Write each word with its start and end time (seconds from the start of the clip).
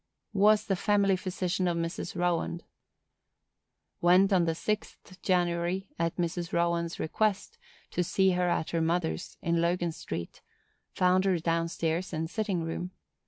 Was 0.33 0.65
the 0.65 0.75
family 0.75 1.15
physician 1.15 1.67
of 1.67 1.77
Mrs. 1.77 2.15
Rowand. 2.15 2.63
Went 4.01 4.33
on 4.33 4.45
the 4.45 4.53
6th 4.53 5.21
January, 5.21 5.89
at 5.99 6.15
Mrs. 6.15 6.51
Rowand's 6.51 6.99
request, 6.99 7.59
to 7.91 8.03
see 8.03 8.31
her 8.31 8.49
at 8.49 8.71
her 8.71 8.81
mother's, 8.81 9.37
in 9.43 9.61
Logan 9.61 9.91
street; 9.91 10.41
found 10.91 11.25
her 11.25 11.37
down 11.37 11.67
stairs, 11.67 12.13
in 12.13 12.25
sitting 12.27 12.63
room. 12.63 12.89